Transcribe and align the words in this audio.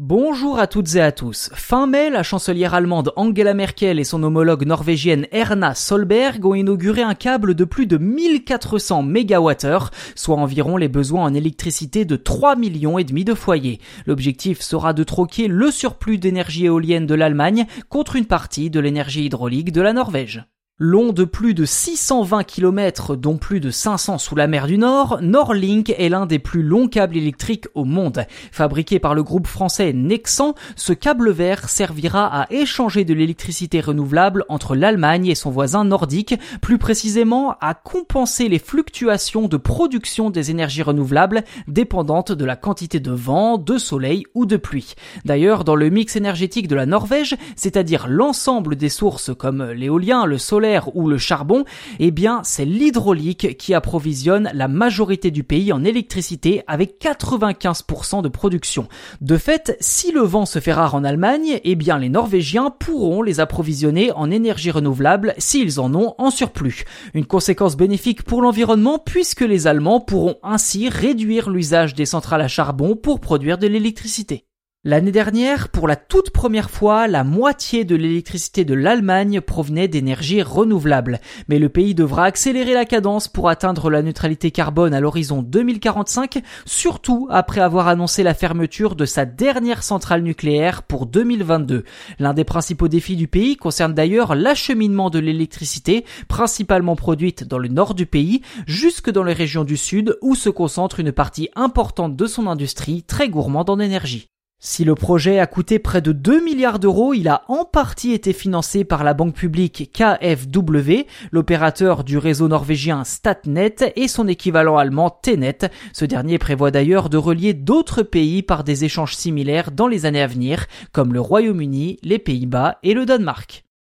Bonjour 0.00 0.58
à 0.58 0.66
toutes 0.66 0.96
et 0.96 1.00
à 1.00 1.12
tous. 1.12 1.50
Fin 1.54 1.86
mai, 1.86 2.10
la 2.10 2.24
chancelière 2.24 2.74
allemande 2.74 3.12
Angela 3.14 3.54
Merkel 3.54 4.00
et 4.00 4.04
son 4.04 4.24
homologue 4.24 4.66
norvégienne 4.66 5.28
Erna 5.30 5.76
Solberg 5.76 6.44
ont 6.44 6.56
inauguré 6.56 7.02
un 7.02 7.14
câble 7.14 7.54
de 7.54 7.64
plus 7.64 7.86
de 7.86 7.96
1400 7.96 9.04
MWh, 9.04 9.90
soit 10.16 10.36
environ 10.36 10.76
les 10.76 10.88
besoins 10.88 11.22
en 11.22 11.32
électricité 11.32 12.04
de 12.04 12.16
3 12.16 12.56
millions 12.56 12.98
et 12.98 13.04
demi 13.04 13.24
de 13.24 13.34
foyers. 13.34 13.78
L'objectif 14.04 14.62
sera 14.62 14.94
de 14.94 15.04
troquer 15.04 15.46
le 15.46 15.70
surplus 15.70 16.18
d'énergie 16.18 16.64
éolienne 16.64 17.06
de 17.06 17.14
l'Allemagne 17.14 17.64
contre 17.88 18.16
une 18.16 18.26
partie 18.26 18.70
de 18.70 18.80
l'énergie 18.80 19.26
hydraulique 19.26 19.70
de 19.70 19.80
la 19.80 19.92
Norvège. 19.92 20.44
Long 20.80 21.12
de 21.12 21.22
plus 21.22 21.54
de 21.54 21.64
620 21.64 22.42
km, 22.42 23.14
dont 23.14 23.36
plus 23.36 23.60
de 23.60 23.70
500 23.70 24.18
sous 24.18 24.34
la 24.34 24.48
mer 24.48 24.66
du 24.66 24.76
Nord, 24.76 25.20
Norlink 25.22 25.90
est 25.90 26.08
l'un 26.08 26.26
des 26.26 26.40
plus 26.40 26.64
longs 26.64 26.88
câbles 26.88 27.16
électriques 27.16 27.68
au 27.76 27.84
monde. 27.84 28.26
Fabriqué 28.50 28.98
par 28.98 29.14
le 29.14 29.22
groupe 29.22 29.46
français 29.46 29.92
Nexan, 29.92 30.56
ce 30.74 30.92
câble 30.92 31.30
vert 31.30 31.68
servira 31.68 32.26
à 32.26 32.52
échanger 32.52 33.04
de 33.04 33.14
l'électricité 33.14 33.80
renouvelable 33.80 34.44
entre 34.48 34.74
l'Allemagne 34.74 35.28
et 35.28 35.36
son 35.36 35.52
voisin 35.52 35.84
nordique, 35.84 36.34
plus 36.60 36.78
précisément 36.78 37.54
à 37.60 37.74
compenser 37.74 38.48
les 38.48 38.58
fluctuations 38.58 39.46
de 39.46 39.56
production 39.56 40.28
des 40.28 40.50
énergies 40.50 40.82
renouvelables 40.82 41.44
dépendantes 41.68 42.32
de 42.32 42.44
la 42.44 42.56
quantité 42.56 42.98
de 42.98 43.12
vent, 43.12 43.58
de 43.58 43.78
soleil 43.78 44.24
ou 44.34 44.44
de 44.44 44.56
pluie. 44.56 44.94
D'ailleurs, 45.24 45.62
dans 45.62 45.76
le 45.76 45.88
mix 45.88 46.16
énergétique 46.16 46.66
de 46.66 46.74
la 46.74 46.86
Norvège, 46.86 47.36
c'est-à-dire 47.54 48.08
l'ensemble 48.08 48.74
des 48.74 48.88
sources 48.88 49.30
comme 49.38 49.70
l'éolien, 49.70 50.26
le 50.26 50.36
soleil, 50.36 50.63
ou 50.94 51.08
le 51.08 51.18
charbon, 51.18 51.64
eh 51.98 52.10
bien 52.10 52.40
c'est 52.42 52.64
l'hydraulique 52.64 53.56
qui 53.58 53.74
approvisionne 53.74 54.50
la 54.54 54.68
majorité 54.68 55.30
du 55.30 55.44
pays 55.44 55.72
en 55.72 55.84
électricité 55.84 56.62
avec 56.66 57.00
95% 57.00 58.22
de 58.22 58.28
production. 58.28 58.88
De 59.20 59.36
fait, 59.36 59.76
si 59.80 60.12
le 60.12 60.22
vent 60.22 60.46
se 60.46 60.58
fait 60.58 60.72
rare 60.72 60.94
en 60.94 61.04
Allemagne, 61.04 61.60
eh 61.62 61.74
bien 61.74 61.98
les 61.98 62.08
Norvégiens 62.08 62.70
pourront 62.70 63.22
les 63.22 63.40
approvisionner 63.40 64.10
en 64.12 64.30
énergie 64.30 64.70
renouvelable 64.70 65.34
s'ils 65.38 65.80
en 65.80 65.94
ont 65.94 66.14
en 66.18 66.30
surplus. 66.30 66.84
Une 67.12 67.26
conséquence 67.26 67.76
bénéfique 67.76 68.22
pour 68.22 68.40
l'environnement 68.40 68.98
puisque 68.98 69.42
les 69.42 69.66
Allemands 69.66 70.00
pourront 70.00 70.36
ainsi 70.42 70.88
réduire 70.88 71.50
l'usage 71.50 71.94
des 71.94 72.06
centrales 72.06 72.42
à 72.42 72.48
charbon 72.48 72.96
pour 72.96 73.20
produire 73.20 73.58
de 73.58 73.66
l'électricité. 73.66 74.46
L'année 74.86 75.12
dernière, 75.12 75.70
pour 75.70 75.88
la 75.88 75.96
toute 75.96 76.28
première 76.28 76.68
fois, 76.68 77.08
la 77.08 77.24
moitié 77.24 77.86
de 77.86 77.96
l'électricité 77.96 78.66
de 78.66 78.74
l'Allemagne 78.74 79.40
provenait 79.40 79.88
d'énergies 79.88 80.42
renouvelables. 80.42 81.20
Mais 81.48 81.58
le 81.58 81.70
pays 81.70 81.94
devra 81.94 82.24
accélérer 82.24 82.74
la 82.74 82.84
cadence 82.84 83.26
pour 83.26 83.48
atteindre 83.48 83.88
la 83.88 84.02
neutralité 84.02 84.50
carbone 84.50 84.92
à 84.92 85.00
l'horizon 85.00 85.40
2045, 85.40 86.42
surtout 86.66 87.28
après 87.30 87.62
avoir 87.62 87.88
annoncé 87.88 88.22
la 88.22 88.34
fermeture 88.34 88.94
de 88.94 89.06
sa 89.06 89.24
dernière 89.24 89.82
centrale 89.82 90.20
nucléaire 90.20 90.82
pour 90.82 91.06
2022. 91.06 91.84
L'un 92.18 92.34
des 92.34 92.44
principaux 92.44 92.88
défis 92.88 93.16
du 93.16 93.26
pays 93.26 93.56
concerne 93.56 93.94
d'ailleurs 93.94 94.34
l'acheminement 94.34 95.08
de 95.08 95.18
l'électricité, 95.18 96.04
principalement 96.28 96.94
produite 96.94 97.44
dans 97.44 97.58
le 97.58 97.68
nord 97.68 97.94
du 97.94 98.04
pays, 98.04 98.42
jusque 98.66 99.10
dans 99.10 99.24
les 99.24 99.32
régions 99.32 99.64
du 99.64 99.78
sud 99.78 100.18
où 100.20 100.34
se 100.34 100.50
concentre 100.50 101.00
une 101.00 101.12
partie 101.12 101.48
importante 101.56 102.16
de 102.16 102.26
son 102.26 102.46
industrie 102.46 103.02
très 103.02 103.30
gourmande 103.30 103.70
en 103.70 103.80
énergie. 103.80 104.33
Si 104.66 104.82
le 104.82 104.94
projet 104.94 105.40
a 105.40 105.46
coûté 105.46 105.78
près 105.78 106.00
de 106.00 106.12
2 106.12 106.42
milliards 106.42 106.78
d'euros, 106.78 107.12
il 107.12 107.28
a 107.28 107.44
en 107.48 107.66
partie 107.66 108.12
été 108.12 108.32
financé 108.32 108.82
par 108.82 109.04
la 109.04 109.12
banque 109.12 109.34
publique 109.34 109.92
KfW, 109.92 111.04
l'opérateur 111.32 112.02
du 112.02 112.16
réseau 112.16 112.48
norvégien 112.48 113.04
Statnet 113.04 113.92
et 113.94 114.08
son 114.08 114.26
équivalent 114.26 114.78
allemand 114.78 115.10
Tenet. 115.10 115.58
Ce 115.92 116.06
dernier 116.06 116.38
prévoit 116.38 116.70
d'ailleurs 116.70 117.10
de 117.10 117.18
relier 117.18 117.52
d'autres 117.52 118.02
pays 118.02 118.42
par 118.42 118.64
des 118.64 118.86
échanges 118.86 119.16
similaires 119.16 119.70
dans 119.70 119.86
les 119.86 120.06
années 120.06 120.22
à 120.22 120.26
venir, 120.26 120.64
comme 120.92 121.12
le 121.12 121.20
Royaume-Uni, 121.20 121.98
les 122.02 122.18
Pays-Bas 122.18 122.78
et 122.82 122.94
le 122.94 123.04
Danemark. 123.04 123.63